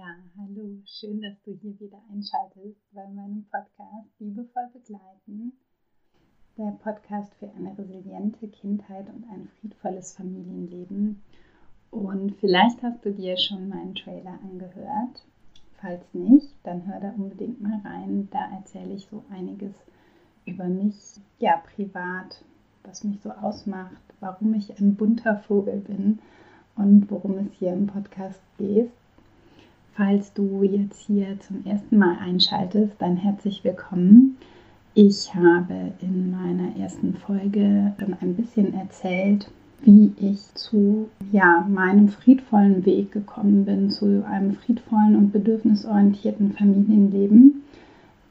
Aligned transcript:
Ja, 0.00 0.16
hallo, 0.38 0.80
schön, 0.86 1.20
dass 1.20 1.34
du 1.42 1.52
hier 1.60 1.78
wieder 1.78 1.98
einschaltest 2.10 2.80
bei 2.94 3.06
meinem 3.08 3.44
Podcast 3.50 4.08
Liebevoll 4.18 4.70
begleiten. 4.72 5.52
Der 6.56 6.70
Podcast 6.82 7.34
für 7.34 7.50
eine 7.50 7.76
resiliente 7.76 8.48
Kindheit 8.48 9.06
und 9.10 9.28
ein 9.30 9.50
friedvolles 9.60 10.14
Familienleben. 10.14 11.20
Und 11.90 12.34
vielleicht 12.36 12.82
hast 12.82 13.04
du 13.04 13.12
dir 13.12 13.36
schon 13.36 13.68
meinen 13.68 13.94
Trailer 13.94 14.38
angehört. 14.42 15.22
Falls 15.82 16.14
nicht, 16.14 16.48
dann 16.62 16.86
hör 16.86 16.98
da 16.98 17.10
unbedingt 17.10 17.60
mal 17.60 17.82
rein. 17.84 18.26
Da 18.30 18.56
erzähle 18.56 18.94
ich 18.94 19.06
so 19.10 19.22
einiges 19.28 19.74
über 20.46 20.64
mich, 20.64 21.20
ja, 21.40 21.62
privat, 21.76 22.42
was 22.84 23.04
mich 23.04 23.20
so 23.20 23.32
ausmacht, 23.32 24.00
warum 24.20 24.54
ich 24.54 24.80
ein 24.80 24.96
bunter 24.96 25.36
Vogel 25.40 25.80
bin 25.80 26.20
und 26.74 27.10
worum 27.10 27.36
es 27.36 27.52
hier 27.58 27.74
im 27.74 27.86
Podcast 27.86 28.40
geht. 28.56 28.90
Falls 29.94 30.32
du 30.32 30.62
jetzt 30.62 31.00
hier 31.06 31.38
zum 31.40 31.66
ersten 31.66 31.98
Mal 31.98 32.16
einschaltest, 32.20 32.92
dann 33.00 33.16
herzlich 33.16 33.64
willkommen. 33.64 34.36
Ich 34.94 35.34
habe 35.34 35.92
in 36.00 36.30
meiner 36.30 36.76
ersten 36.76 37.14
Folge 37.14 37.92
schon 37.98 38.14
ein 38.20 38.34
bisschen 38.34 38.72
erzählt, 38.74 39.50
wie 39.82 40.12
ich 40.16 40.54
zu 40.54 41.08
ja, 41.32 41.66
meinem 41.68 42.08
friedvollen 42.08 42.86
Weg 42.86 43.10
gekommen 43.10 43.64
bin, 43.64 43.90
zu 43.90 44.24
einem 44.24 44.52
friedvollen 44.52 45.16
und 45.16 45.32
bedürfnisorientierten 45.32 46.52
Familienleben. 46.52 47.64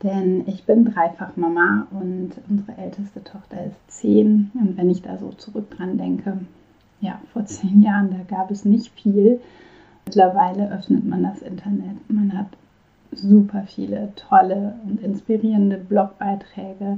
Denn 0.02 0.48
ich 0.48 0.64
bin 0.64 0.86
dreifach 0.86 1.36
Mama 1.36 1.88
und 1.92 2.32
unsere 2.50 2.78
älteste 2.78 3.22
Tochter 3.24 3.66
ist 3.66 3.80
zehn. 4.00 4.50
Und 4.54 4.78
wenn 4.78 4.90
ich 4.90 5.02
da 5.02 5.18
so 5.18 5.32
zurück 5.32 5.70
dran 5.72 5.98
denke, 5.98 6.40
ja, 7.02 7.20
vor 7.34 7.46
zehn 7.46 7.82
Jahren, 7.82 8.12
da 8.12 8.36
gab 8.36 8.50
es 8.50 8.64
nicht 8.64 8.94
viel. 8.94 9.42
Mittlerweile 10.10 10.72
öffnet 10.72 11.06
man 11.06 11.22
das 11.22 11.44
Internet. 11.44 11.98
Man 12.08 12.36
hat 12.36 12.48
super 13.12 13.66
viele 13.68 14.12
tolle 14.16 14.74
und 14.84 15.04
inspirierende 15.04 15.78
Blogbeiträge. 15.78 16.98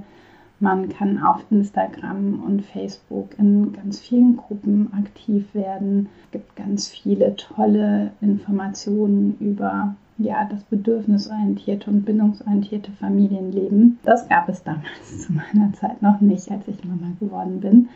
Man 0.62 0.88
kann 0.88 1.22
auf 1.22 1.44
Instagram 1.52 2.42
und 2.42 2.62
Facebook 2.62 3.38
in 3.38 3.74
ganz 3.74 4.00
vielen 4.00 4.38
Gruppen 4.38 4.94
aktiv 4.94 5.54
werden. 5.54 6.08
Es 6.24 6.32
gibt 6.32 6.56
ganz 6.56 6.88
viele 6.88 7.36
tolle 7.36 8.12
Informationen 8.22 9.36
über 9.42 9.94
ja, 10.18 10.48
das 10.50 10.64
bedürfnisorientierte 10.64 11.90
und 11.90 12.06
bindungsorientierte 12.06 12.94
Familienleben. 12.94 14.00
Das 14.04 14.30
gab 14.30 14.48
es 14.48 14.64
damals 14.64 15.20
zu 15.28 15.34
meiner 15.34 15.74
Zeit 15.74 16.02
noch 16.02 16.22
nicht, 16.22 16.50
als 16.50 16.66
ich 16.66 16.82
Mama 16.86 17.12
geworden 17.20 17.60
bin. 17.60 17.90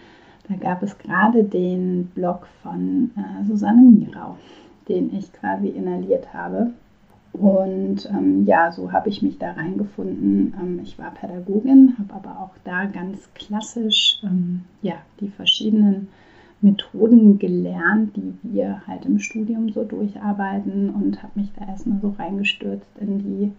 Da 0.49 0.55
gab 0.55 0.83
es 0.83 0.97
gerade 0.97 1.45
den 1.45 2.07
Blog 2.07 2.47
von 2.61 3.11
äh, 3.15 3.45
Susanne 3.45 3.81
Mirau 3.81 4.35
den 4.87 5.15
ich 5.15 5.31
quasi 5.33 5.67
inhaliert 5.67 6.33
habe. 6.33 6.71
Und 7.33 8.09
ähm, 8.09 8.45
ja, 8.45 8.71
so 8.71 8.91
habe 8.91 9.09
ich 9.09 9.21
mich 9.21 9.37
da 9.37 9.51
reingefunden. 9.51 10.53
Ähm, 10.59 10.79
ich 10.81 10.97
war 10.97 11.11
Pädagogin, 11.11 11.95
habe 11.99 12.13
aber 12.13 12.39
auch 12.39 12.55
da 12.63 12.85
ganz 12.85 13.29
klassisch 13.33 14.21
ähm, 14.23 14.61
ja, 14.81 14.95
die 15.19 15.27
verschiedenen 15.27 16.07
Methoden 16.61 17.37
gelernt, 17.37 18.15
die 18.15 18.33
wir 18.43 18.81
halt 18.87 19.05
im 19.05 19.19
Studium 19.19 19.69
so 19.69 19.83
durcharbeiten 19.83 20.89
und 20.89 21.21
habe 21.21 21.39
mich 21.39 21.51
da 21.59 21.65
erstmal 21.67 21.99
so 22.01 22.15
reingestürzt 22.17 22.97
in 22.99 23.19
die 23.19 23.51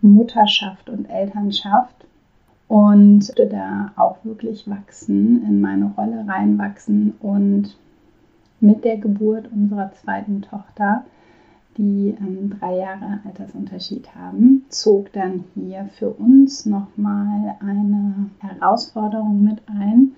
Mutterschaft 0.00 0.90
und 0.90 1.06
Elternschaft 1.06 2.06
und 2.66 3.32
da 3.50 3.92
auch 3.96 4.16
wirklich 4.24 4.68
wachsen, 4.68 5.44
in 5.46 5.60
meine 5.60 5.92
Rolle 5.96 6.24
reinwachsen 6.26 7.14
und 7.20 7.76
mit 8.62 8.84
der 8.84 8.96
Geburt 8.96 9.50
unserer 9.52 9.92
zweiten 9.92 10.42
Tochter, 10.42 11.04
die 11.76 12.14
ähm, 12.20 12.50
drei 12.58 12.76
Jahre 12.76 13.20
Altersunterschied 13.26 14.14
haben, 14.14 14.64
zog 14.68 15.12
dann 15.12 15.44
hier 15.54 15.88
für 15.98 16.10
uns 16.10 16.64
nochmal 16.64 17.56
eine 17.60 18.30
Herausforderung 18.38 19.42
mit 19.42 19.62
ein. 19.66 20.12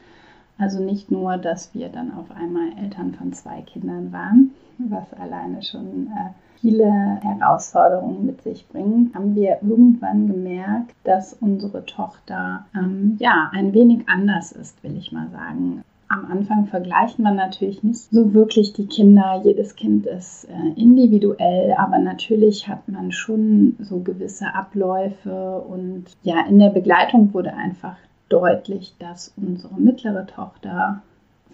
Also 0.59 0.82
nicht 0.82 1.10
nur, 1.10 1.38
dass 1.38 1.75
wir 1.75 1.88
dann 1.88 2.12
auf 2.12 2.31
einmal 2.31 2.69
Eltern 2.81 3.15
von 3.15 3.32
zwei 3.32 3.62
Kindern 3.62 4.12
waren, 4.12 4.50
was 4.78 5.12
alleine 5.15 5.62
schon 5.62 6.09
äh, 6.09 6.31
viele 6.61 7.19
Herausforderungen 7.22 8.26
mit 8.26 8.43
sich 8.43 8.69
bringt, 8.69 9.15
haben 9.15 9.34
wir 9.34 9.59
irgendwann 9.62 10.26
gemerkt, 10.26 10.94
dass 11.05 11.32
unsere 11.32 11.87
Tochter 11.87 12.66
ähm, 12.76 13.16
ja 13.19 13.50
ein 13.53 13.72
wenig 13.72 14.09
anders 14.09 14.53
ist, 14.53 14.82
will 14.82 14.97
ich 14.97 15.12
mal 15.12 15.28
sagen 15.31 15.82
am 16.14 16.30
Anfang 16.30 16.66
vergleicht 16.66 17.19
man 17.19 17.34
natürlich 17.34 17.82
nicht 17.82 18.10
so 18.10 18.34
wirklich 18.34 18.72
die 18.72 18.86
Kinder. 18.86 19.42
Jedes 19.44 19.75
Kind 19.75 20.06
ist 20.06 20.44
äh, 20.44 20.80
individuell, 20.80 21.75
aber 21.76 21.98
natürlich 21.98 22.69
hat 22.69 22.88
man 22.88 23.10
schon 23.10 23.76
so 23.80 23.98
gewisse 23.98 24.54
Abläufe 24.54 25.58
und 25.69 26.04
ja, 26.22 26.47
in 26.47 26.60
der 26.60 26.70
Begleitung 26.70 27.34
wurde 27.34 27.54
einfach 27.54 27.97
deutlich, 28.28 28.94
dass 29.00 29.34
unsere 29.36 29.75
mittlere 29.75 30.26
Tochter 30.26 31.02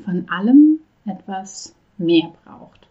von 0.04 0.26
allem 0.28 0.80
etwas 1.06 1.74
mehr 1.96 2.28
braucht. 2.44 2.86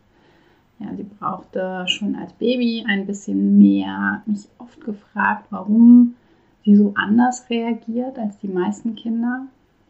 Ja, 0.80 0.88
sie 0.96 1.03
brauchte 1.03 1.86
schon 1.88 2.16
als 2.16 2.34
Baby 2.34 2.84
ein 2.88 3.06
bisschen 3.06 3.59
mehr. 3.59 4.24
Mich 4.25 4.47
oft 4.57 4.81
gefragt, 4.81 5.46
warum 5.51 6.16
sie 6.63 6.75
so 6.75 6.94
anders 6.96 7.47
reagiert 7.50 8.18
als 8.18 8.40
die 8.40 8.47
meisten 8.47 8.96
Kinder 8.96 9.47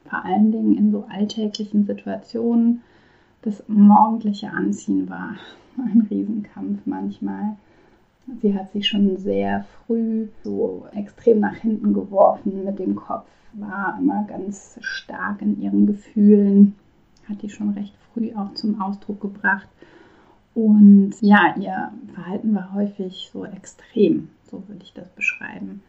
vor 0.10 0.26
allen 0.26 0.52
Dingen 0.52 0.78
in 0.78 0.92
so 0.92 1.06
alltäglichen 1.10 1.86
Situationen. 1.86 2.82
Das 3.42 3.64
morgendliche 3.68 4.50
Anziehen 4.52 5.10
war 5.10 5.36
ein 5.78 6.08
Riesenkampf 6.10 6.82
manchmal. 6.86 7.56
Sie 8.42 8.54
hat 8.54 8.72
sich 8.72 8.88
schon 8.88 9.18
sehr 9.18 9.66
früh 9.86 10.28
so 10.44 10.86
extrem 10.94 11.40
nach 11.40 11.56
hinten 11.56 11.94
geworfen 11.94 12.64
mit 12.64 12.78
dem 12.78 12.96
Kopf, 12.96 13.28
war 13.54 13.98
immer 14.00 14.24
ganz 14.26 14.78
stark 14.82 15.42
in 15.42 15.60
ihren 15.60 15.88
Gefühlen, 15.88 16.76
hat 17.28 17.42
die 17.42 17.50
schon 17.50 17.72
recht 17.72 17.94
früh 18.14 18.32
auch 18.36 18.54
zum 18.54 18.80
Ausdruck 18.82 19.22
gebracht. 19.22 19.68
Und 20.54 21.16
ja, 21.22 21.56
ihr 21.60 21.92
Verhalten 22.14 22.54
war 22.54 22.74
häufig 22.74 23.30
so 23.34 23.46
extrem, 23.46 24.30
so 24.44 24.62
würde 24.68 24.84
ich 24.84 24.94
das 24.94 25.10
beschreiben. 25.10 25.82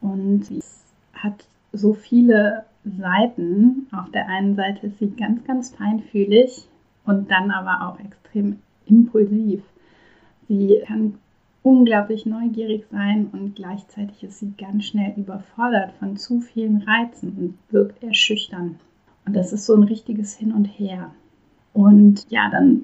Und 0.00 0.44
sie 0.44 0.62
hat 1.14 1.46
so 1.72 1.94
viele 1.94 2.64
Seiten. 2.84 3.86
Auf 3.92 4.10
der 4.10 4.28
einen 4.28 4.56
Seite 4.56 4.86
ist 4.86 4.98
sie 4.98 5.10
ganz, 5.10 5.44
ganz 5.44 5.70
feinfühlig 5.74 6.68
und 7.04 7.30
dann 7.30 7.50
aber 7.50 7.88
auch 7.88 8.00
extrem 8.00 8.58
impulsiv. 8.86 9.62
Sie 10.48 10.80
kann 10.86 11.14
unglaublich 11.62 12.26
neugierig 12.26 12.84
sein 12.90 13.28
und 13.32 13.56
gleichzeitig 13.56 14.22
ist 14.24 14.40
sie 14.40 14.52
ganz 14.56 14.84
schnell 14.84 15.12
überfordert 15.16 15.92
von 15.98 16.16
zu 16.16 16.40
vielen 16.40 16.82
Reizen 16.82 17.36
und 17.36 17.72
wirkt 17.72 18.02
eher. 18.02 18.78
Und 19.26 19.36
das 19.36 19.52
ist 19.52 19.66
so 19.66 19.74
ein 19.74 19.84
richtiges 19.84 20.34
Hin 20.34 20.52
und 20.52 20.64
Her. 20.64 21.10
Und 21.72 22.26
ja, 22.30 22.50
dann 22.50 22.82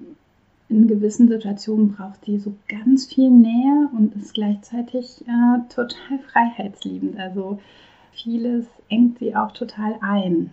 in 0.69 0.89
gewissen 0.89 1.29
Situationen 1.29 1.93
braucht 1.93 2.25
sie 2.25 2.39
so 2.39 2.55
ganz 2.69 3.07
viel 3.07 3.31
Nähe 3.31 3.89
und 3.97 4.15
ist 4.17 4.35
gleichzeitig 4.35 5.23
äh, 5.27 5.59
total 5.69 6.19
freiheitsliebend. 6.31 7.19
Also 7.19 7.61
vieles 8.17 8.67
engt 8.89 9.19
sie 9.19 9.37
auch 9.37 9.53
total 9.53 9.97
ein. 10.01 10.51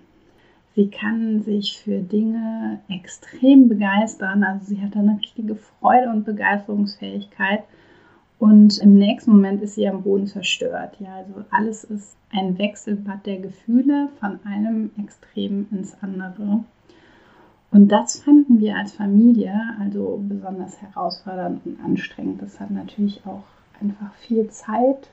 Sie 0.75 0.89
kann 0.89 1.41
sich 1.41 1.79
für 1.79 1.99
Dinge 1.99 2.79
extrem 2.89 3.69
begeistern. 3.69 4.43
Also 4.43 4.65
sie 4.67 4.81
hat 4.81 4.95
eine 4.95 5.19
richtige 5.19 5.55
Freude 5.55 6.09
und 6.09 6.25
Begeisterungsfähigkeit. 6.25 7.63
Und 8.39 8.79
im 8.79 8.95
nächsten 8.95 9.31
Moment 9.31 9.61
ist 9.61 9.75
sie 9.75 9.87
am 9.87 10.01
Boden 10.03 10.27
zerstört. 10.27 10.97
Ja, 10.99 11.15
also 11.15 11.45
alles 11.51 11.83
ist 11.83 12.17
ein 12.31 12.57
Wechselbad 12.57 13.25
der 13.25 13.39
Gefühle 13.39 14.09
von 14.19 14.39
einem 14.43 14.91
Extrem 15.01 15.67
ins 15.71 15.95
andere. 16.01 16.63
Und 17.71 17.87
das 17.89 18.21
fanden 18.21 18.59
wir 18.59 18.75
als 18.75 18.93
Familie 18.93 19.53
also 19.79 20.21
besonders 20.27 20.81
herausfordernd 20.81 21.65
und 21.65 21.79
anstrengend. 21.83 22.41
Das 22.41 22.59
hat 22.59 22.71
natürlich 22.71 23.21
auch 23.25 23.43
einfach 23.79 24.13
viel 24.15 24.47
Zeit 24.49 25.09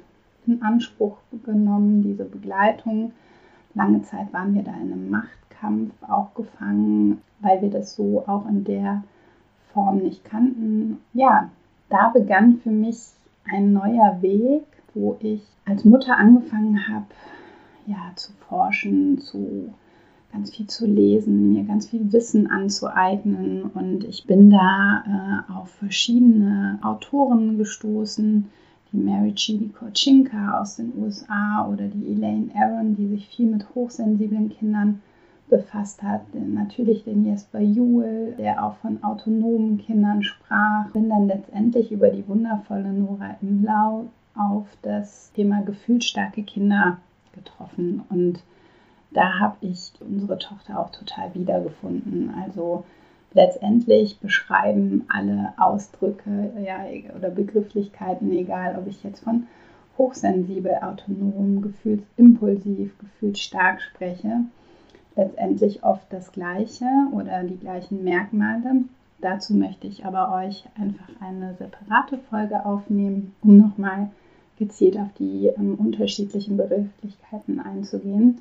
in 0.51 0.63
Anspruch 0.63 1.17
genommen, 1.45 2.03
diese 2.03 2.25
Begleitung. 2.25 3.13
Lange 3.75 4.03
Zeit 4.03 4.33
waren 4.33 4.55
wir 4.55 4.63
da 4.63 4.73
in 4.73 4.93
einem 4.93 5.11
Machtkampf 5.11 5.93
auch 6.09 6.35
gefangen, 6.35 7.23
weil 7.41 7.63
wir 7.63 7.71
das 7.71 7.95
so 7.95 8.25
auch 8.27 8.49
in 8.49 8.65
der 8.65 9.05
Form 9.73 9.99
nicht 9.99 10.25
kannten. 10.25 10.99
Ja, 11.15 11.51
da 11.89 12.09
begann 12.09 12.59
für 12.59 12.71
mich 12.71 12.99
ein 13.45 13.73
neuer 13.73 14.19
Weg, 14.21 14.65
wo 14.95 15.17
ich 15.21 15.43
als 15.65 15.85
Mutter 15.85 16.17
angefangen 16.17 16.89
habe, 16.89 17.07
ja, 17.87 18.13
zu 18.17 18.33
forschen, 18.49 19.19
zu 19.19 19.73
ganz 20.33 20.55
viel 20.55 20.67
zu 20.67 20.87
lesen, 20.87 21.53
mir 21.53 21.65
ganz 21.65 21.89
viel 21.89 22.13
Wissen 22.13 22.49
anzueignen. 22.49 23.65
Und 23.65 24.05
ich 24.05 24.27
bin 24.27 24.51
da 24.51 25.05
äh, 25.49 25.53
auf 25.53 25.71
verschiedene 25.71 26.79
Autoren 26.83 27.59
gestoßen, 27.59 28.49
die 28.93 28.99
Mary 28.99 29.33
Chidi 29.35 29.69
Korchinka 29.69 30.61
aus 30.61 30.77
den 30.77 30.93
USA 30.99 31.69
oder 31.71 31.87
die 31.89 32.13
Elaine 32.13 32.51
Aaron, 32.55 32.97
die 32.97 33.09
sich 33.09 33.29
viel 33.29 33.47
mit 33.47 33.75
hochsensiblen 33.75 34.51
Kindern 34.51 35.01
befasst 35.49 36.03
hat. 36.03 36.23
Natürlich 36.33 37.05
den 37.05 37.27
Jesper 37.27 37.61
Juhl, 37.61 38.35
der 38.39 38.65
auch 38.65 38.77
von 38.77 39.03
autonomen 39.03 39.79
Kindern 39.79 40.23
sprach. 40.23 40.91
Bin 40.93 41.09
dann 41.09 41.27
letztendlich 41.27 41.91
über 41.93 42.09
die 42.09 42.27
wundervolle 42.27 42.93
Nora 42.93 43.37
Imlau 43.43 44.07
auf 44.37 44.67
das 44.83 45.33
Thema 45.33 45.63
gefühlsstarke 45.63 46.43
Kinder 46.45 46.99
getroffen. 47.35 48.03
Und 48.09 48.43
da 49.11 49.39
habe 49.41 49.57
ich 49.61 49.93
unsere 50.01 50.39
Tochter 50.39 50.79
auch 50.79 50.91
total 50.91 51.35
wiedergefunden. 51.35 52.33
Also 52.43 52.85
letztendlich 53.33 54.19
beschreiben 54.19 55.05
alle 55.09 55.53
Ausdrücke 55.57 56.53
ja, 56.65 56.85
oder 57.17 57.31
Begrifflichkeiten, 57.31 58.33
egal 58.33 58.77
ob 58.79 58.87
ich 58.87 59.03
jetzt 59.03 59.25
von 59.25 59.47
hochsensibel, 59.99 60.77
autonom, 60.81 61.63
gefühlsimpulsiv, 61.63 62.97
gefühlsstark 62.99 63.83
spreche, 63.83 64.45
letztendlich 65.15 65.85
oft 65.85 66.11
das 66.11 66.33
Gleiche 66.33 66.87
oder 67.13 67.45
die 67.45 67.59
gleichen 67.59 68.03
Merkmale. 68.03 68.85
Dazu 69.21 69.55
möchte 69.55 69.87
ich 69.87 70.07
aber 70.07 70.35
euch 70.35 70.65
einfach 70.81 71.09
eine 71.21 71.55
separate 71.59 72.19
Folge 72.31 72.65
aufnehmen, 72.65 73.35
um 73.43 73.59
nochmal 73.59 74.11
gezielt 74.59 74.97
auf 74.99 75.13
die 75.19 75.49
ähm, 75.49 75.75
unterschiedlichen 75.75 76.57
Begrifflichkeiten 76.57 77.61
einzugehen. 77.61 78.39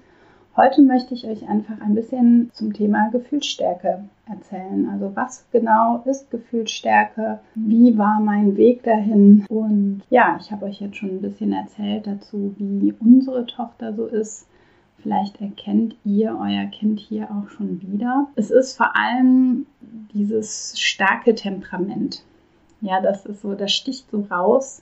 Heute 0.62 0.82
möchte 0.82 1.14
ich 1.14 1.26
euch 1.26 1.48
einfach 1.48 1.80
ein 1.80 1.96
bisschen 1.96 2.52
zum 2.52 2.74
Thema 2.74 3.08
Gefühlsstärke 3.12 4.04
erzählen. 4.28 4.90
Also 4.92 5.16
was 5.16 5.46
genau 5.54 6.04
ist 6.04 6.30
Gefühlsstärke? 6.32 7.40
Wie 7.56 7.98
war 7.98 8.20
mein 8.20 8.58
Weg 8.58 8.84
dahin? 8.84 9.46
Und 9.48 10.02
ja, 10.10 10.38
ich 10.38 10.52
habe 10.52 10.66
euch 10.66 10.82
jetzt 10.82 10.98
schon 10.98 11.12
ein 11.12 11.22
bisschen 11.22 11.54
erzählt 11.54 12.08
dazu, 12.08 12.54
wie 12.58 12.94
unsere 13.00 13.46
Tochter 13.46 13.94
so 13.94 14.08
ist. 14.08 14.48
Vielleicht 15.02 15.40
erkennt 15.40 15.96
ihr 16.04 16.38
euer 16.38 16.66
Kind 16.66 17.00
hier 17.00 17.30
auch 17.32 17.50
schon 17.52 17.82
wieder. 17.82 18.28
Es 18.36 18.52
ist 18.52 18.76
vor 18.76 18.98
allem 18.98 19.66
dieses 20.14 20.78
starke 20.78 21.36
Temperament. 21.36 22.26
Ja, 22.82 23.00
das 23.00 23.26
ist 23.26 23.44
so, 23.44 23.54
das 23.54 23.72
sticht 23.72 24.12
so 24.12 24.28
raus. 24.30 24.82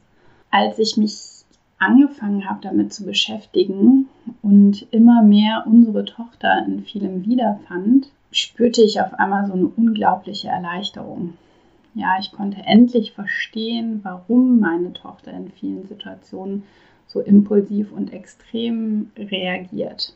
Als 0.50 0.80
ich 0.80 0.98
mich 0.98 1.37
angefangen 1.80 2.50
habe, 2.50 2.60
damit 2.62 2.94
zu 2.94 3.06
beschäftigen 3.06 4.08
und 4.42 4.88
immer 4.92 5.22
mehr 5.22 5.66
unsere 5.68 6.06
Tochter 6.06 6.66
in 6.66 6.84
vielem 6.84 7.26
wiederfand, 7.26 8.08
spürte 8.32 8.82
ich 8.82 9.00
auf 9.00 9.14
einmal 9.14 9.48
so 9.48 9.54
eine 9.54 9.68
unglaubliche 9.68 10.48
Erleichterung. 10.48 11.34
Ja, 11.94 12.18
ich 12.20 12.32
konnte 12.32 12.62
endlich 12.64 13.14
verstehen, 13.14 14.02
warum 14.04 14.60
meine 14.60 14.94
Tochter 14.94 15.34
in 15.34 15.50
vielen 15.50 15.88
Situationen 15.88 16.64
so 17.08 17.22
impulsiv 17.22 17.92
und 17.92 18.14
extrem 18.14 19.12
reagiert. 19.18 20.14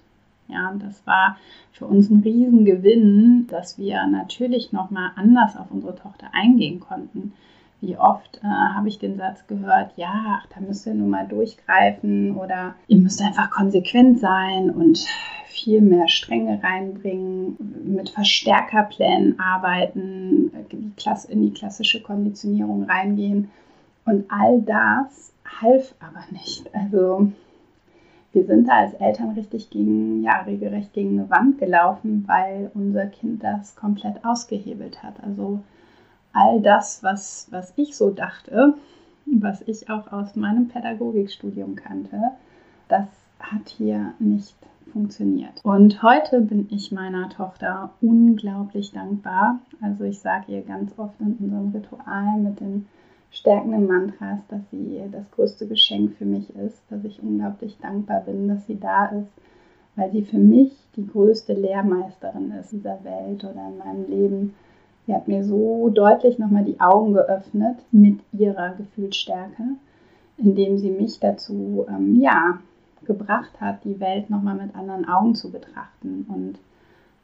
Ja, 0.48 0.74
das 0.78 1.06
war 1.08 1.38
für 1.72 1.86
uns 1.86 2.10
ein 2.10 2.22
Riesengewinn, 2.22 3.48
dass 3.48 3.78
wir 3.78 4.06
natürlich 4.08 4.74
nochmal 4.74 5.12
anders 5.16 5.56
auf 5.56 5.72
unsere 5.72 5.96
Tochter 5.96 6.28
eingehen 6.34 6.82
konnten 6.82 7.34
wie 7.82 7.98
oft 7.98 8.40
äh, 8.44 8.48
habe 8.48 8.88
ich 8.88 9.00
den 9.00 9.18
Satz 9.18 9.46
gehört, 9.48 9.92
ja, 9.98 10.40
ach, 10.40 10.48
da 10.54 10.62
müsst 10.62 10.86
ihr 10.86 10.94
nun 10.94 11.10
mal 11.10 11.28
durchgreifen 11.28 12.38
oder 12.38 12.76
ihr 12.88 12.98
müsst 12.98 13.22
einfach 13.22 13.50
konsequent 13.50 14.20
sein 14.20 14.70
und 14.70 15.06
viel 15.48 15.82
mehr 15.82 16.08
Strenge 16.08 16.62
reinbringen, 16.64 17.58
mit 17.84 18.10
Verstärkerplänen 18.10 19.40
arbeiten, 19.40 20.52
in 20.72 21.42
die 21.42 21.54
klassische 21.54 22.02
Konditionierung 22.02 22.84
reingehen. 22.84 23.52
Und 24.06 24.26
all 24.30 24.62
das 24.62 25.34
half 25.62 25.94
aber 26.00 26.24
nicht. 26.32 26.74
Also 26.74 27.32
wir 28.34 28.46
sind 28.46 28.68
da 28.68 28.80
als 28.80 28.94
Eltern 28.94 29.32
richtig 29.32 29.70
gegen, 29.70 30.24
ja, 30.24 30.42
regelrecht 30.42 30.94
gegen 30.94 31.20
eine 31.20 31.30
Wand 31.30 31.60
gelaufen, 31.60 32.24
weil 32.28 32.72
unser 32.74 33.08
Kind 33.08 33.44
das 33.44 33.76
komplett 33.76 34.24
ausgehebelt 34.24 35.04
hat. 35.04 35.16
Also 35.24 35.60
all 36.34 36.62
das, 36.62 37.04
was, 37.04 37.48
was 37.52 37.74
ich 37.76 37.96
so 37.96 38.10
dachte, 38.12 38.76
was 39.26 39.62
ich 39.68 39.90
auch 39.90 40.12
aus 40.12 40.36
meinem 40.36 40.68
Pädagogikstudium 40.68 41.76
kannte, 41.76 42.20
das 42.88 43.08
hat 43.40 43.70
hier 43.70 44.14
nicht 44.20 44.56
funktioniert. 44.92 45.64
Und 45.64 46.04
heute 46.04 46.42
bin 46.42 46.68
ich 46.70 46.92
meiner 46.92 47.30
Tochter 47.30 47.92
unglaublich 48.02 48.92
dankbar. 48.92 49.60
Also 49.82 50.04
ich 50.04 50.20
sage 50.20 50.52
ihr 50.52 50.62
ganz 50.62 50.98
oft 50.98 51.20
in 51.20 51.38
unserem 51.40 51.72
Ritual 51.72 52.40
mit 52.40 52.60
den 52.60 52.88
stärkenden 53.32 53.88
Mantras, 53.88 54.40
dass 54.50 54.62
sie 54.72 55.02
das 55.12 55.30
größte 55.32 55.68
Geschenk 55.68 56.18
für 56.18 56.26
mich 56.26 56.54
ist, 56.56 56.82
dass 56.90 57.04
ich 57.06 57.22
unglaublich 57.24 57.78
dankbar 57.82 58.22
bin, 58.22 58.50
dass 58.50 58.66
sie 58.68 58.80
da 58.80 59.06
ist, 59.06 59.32
weil 59.96 60.12
sie 60.12 60.24
für 60.24 60.38
mich 60.38 60.72
die 60.98 61.08
größte 61.08 61.54
Lehrmeisterin 61.54 62.52
ist 62.60 62.72
dieser 62.72 63.02
Welt 63.04 63.44
oder 63.44 63.70
in 63.70 63.78
meinem 63.78 64.10
Leben 64.10 64.54
Sie 65.12 65.16
hat 65.16 65.28
mir 65.28 65.44
so 65.44 65.90
deutlich 65.90 66.40
nochmal 66.40 66.64
die 66.64 66.80
Augen 66.80 67.12
geöffnet 67.12 67.78
mit 67.92 68.22
ihrer 68.32 68.76
Gefühlsstärke, 68.76 69.62
indem 70.38 70.78
sie 70.78 70.90
mich 70.90 71.20
dazu, 71.20 71.86
ähm, 71.90 72.22
ja, 72.22 72.60
gebracht 73.04 73.60
hat, 73.60 73.84
die 73.84 74.00
Welt 74.00 74.30
nochmal 74.30 74.56
mit 74.56 74.74
anderen 74.74 75.06
Augen 75.06 75.36
zu 75.36 75.52
betrachten. 75.52 76.26
Und 76.30 76.60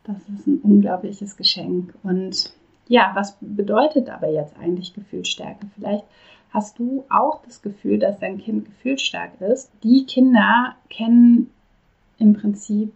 das 0.04 0.18
ist 0.28 0.48
ein 0.48 0.60
unglaubliches 0.64 1.38
Geschenk. 1.38 1.94
Und 2.04 2.52
ja, 2.90 3.12
was 3.14 3.38
bedeutet 3.40 4.10
aber 4.10 4.30
jetzt 4.30 4.60
eigentlich 4.60 4.94
Gefühlsstärke? 4.94 5.68
Vielleicht 5.76 6.04
hast 6.50 6.80
du 6.80 7.06
auch 7.10 7.42
das 7.46 7.62
Gefühl, 7.62 8.00
dass 8.00 8.20
dein 8.20 8.38
Kind 8.38 8.66
gefühlsstark 8.66 9.40
ist. 9.40 9.72
Die 9.84 10.06
Kinder 10.06 10.76
kennen 10.90 11.52
im 12.18 12.34
Prinzip 12.34 12.92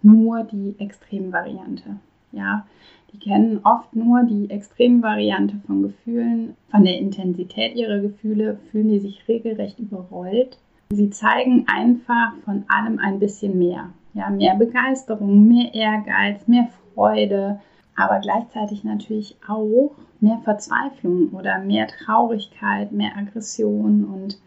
nur 0.00 0.42
die 0.44 0.74
Extremvariante. 0.78 1.96
Ja, 2.32 2.64
die 3.12 3.18
kennen 3.18 3.60
oft 3.64 3.94
nur 3.94 4.22
die 4.24 4.50
extreme 4.50 5.02
Variante 5.02 5.56
von 5.66 5.82
Gefühlen. 5.82 6.56
Von 6.70 6.84
der 6.84 6.98
Intensität 6.98 7.76
ihrer 7.76 8.00
Gefühle 8.00 8.58
fühlen 8.70 8.88
die 8.88 9.00
sich 9.00 9.26
regelrecht 9.28 9.78
überrollt. 9.78 10.58
Sie 10.90 11.10
zeigen 11.10 11.66
einfach 11.68 12.34
von 12.44 12.64
allem 12.68 12.98
ein 12.98 13.18
bisschen 13.18 13.58
mehr. 13.58 13.90
Ja, 14.14 14.28
mehr 14.30 14.56
Begeisterung, 14.56 15.48
mehr 15.48 15.72
Ehrgeiz, 15.74 16.46
mehr 16.46 16.68
Freude, 16.94 17.60
aber 17.96 18.20
gleichzeitig 18.20 18.84
natürlich 18.84 19.36
auch 19.48 19.92
mehr 20.20 20.38
Verzweiflung 20.44 21.30
oder 21.30 21.58
mehr 21.58 21.86
Traurigkeit, 21.86 22.92
mehr 22.92 23.16
Aggression 23.16 24.04
und 24.04 24.38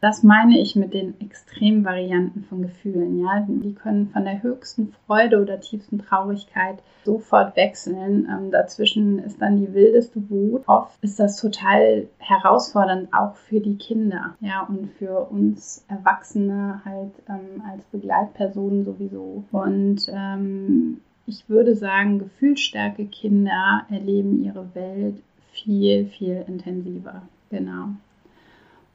das 0.00 0.22
meine 0.22 0.58
ich 0.58 0.76
mit 0.76 0.94
den 0.94 1.20
Extremvarianten 1.20 2.44
von 2.44 2.62
Gefühlen. 2.62 3.20
Ja? 3.20 3.46
Die 3.46 3.74
können 3.74 4.08
von 4.08 4.24
der 4.24 4.42
höchsten 4.42 4.94
Freude 5.06 5.40
oder 5.40 5.60
tiefsten 5.60 5.98
Traurigkeit 5.98 6.78
sofort 7.04 7.54
wechseln. 7.56 8.26
Ähm, 8.30 8.50
dazwischen 8.50 9.18
ist 9.18 9.40
dann 9.42 9.58
die 9.58 9.72
wildeste 9.74 10.28
Wut. 10.30 10.62
Oft 10.66 10.96
ist 11.02 11.20
das 11.20 11.36
total 11.36 12.08
herausfordernd, 12.18 13.12
auch 13.12 13.34
für 13.36 13.60
die 13.60 13.76
Kinder 13.76 14.36
ja? 14.40 14.62
und 14.62 14.90
für 14.98 15.30
uns 15.30 15.84
Erwachsene 15.88 16.80
halt 16.84 17.12
ähm, 17.28 17.62
als 17.70 17.84
Begleitpersonen 17.92 18.84
sowieso. 18.84 19.44
Und 19.52 20.10
ähm, 20.12 21.00
ich 21.26 21.48
würde 21.48 21.76
sagen, 21.76 22.18
gefühlsstarke 22.18 23.04
Kinder 23.06 23.82
erleben 23.90 24.42
ihre 24.42 24.74
Welt 24.74 25.22
viel, 25.52 26.06
viel 26.06 26.44
intensiver. 26.48 27.22
Genau. 27.50 27.90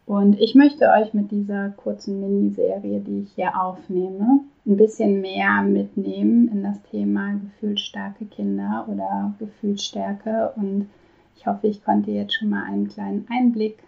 Und 0.06 0.40
ich 0.40 0.54
möchte 0.54 0.90
euch 0.90 1.14
mit 1.14 1.32
dieser 1.32 1.70
kurzen 1.70 2.20
Miniserie, 2.20 3.00
die 3.00 3.22
ich 3.22 3.34
hier 3.34 3.60
aufnehme, 3.60 4.42
ein 4.66 4.78
bisschen 4.78 5.22
mehr 5.22 5.64
mitnehmen 5.64 6.48
in 6.50 6.64
das 6.64 6.82
Thema 6.84 7.34
gefühlsstarke 7.34 8.26
Kinder 8.26 8.86
oder 8.88 9.34
Gefühlsstärke. 9.40 10.54
Und 10.56 10.90
ich 11.36 11.48
hoffe, 11.48 11.68
ich 11.68 11.84
konnte 11.84 12.12
jetzt 12.12 12.36
schon 12.36 12.50
mal 12.50 12.64
einen 12.66 12.88
kleinen 12.88 13.28
Einblick 13.30 13.80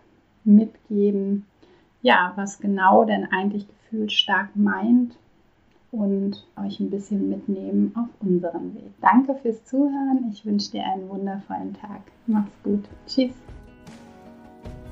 mitgeben, 0.44 1.46
ja, 2.02 2.34
was 2.36 2.60
genau 2.60 3.04
denn 3.04 3.26
eigentlich 3.32 3.68
gefühlsstark 3.68 4.56
meint 4.56 5.16
und 5.92 6.46
euch 6.64 6.80
ein 6.80 6.90
bisschen 6.90 7.30
mitnehmen 7.30 7.94
auf 7.96 8.10
unseren 8.22 8.74
Weg. 8.76 8.92
Danke 9.02 9.36
fürs 9.36 9.64
Zuhören. 9.66 10.30
Ich 10.32 10.46
wünsche 10.46 10.72
dir 10.72 10.84
einen 10.86 11.10
wundervollen 11.10 11.74
Tag. 11.74 12.02
Mach's 12.26 12.52
gut. 12.64 12.84
Tschüss. 13.08 13.34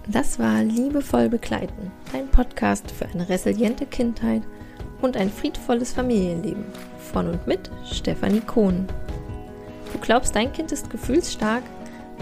Das 0.08 0.38
war 0.38 0.62
Liebevoll 0.62 1.30
Begleiten, 1.30 1.92
dein 2.14 2.28
Podcast 2.28 2.92
für 2.92 3.08
eine 3.08 3.28
resiliente 3.28 3.88
Kindheit 3.88 4.44
und 5.02 5.18
ein 5.18 5.32
friedvolles 5.32 5.94
Familienleben. 5.94 6.64
Von 7.12 7.28
und 7.28 7.48
mit 7.48 7.72
Stefanie 7.92 8.42
Kohn. 8.42 8.86
Du 9.92 10.00
glaubst, 10.00 10.36
dein 10.36 10.54
Kind 10.54 10.72
ist 10.72 10.92
gefühlsstark? 10.92 11.64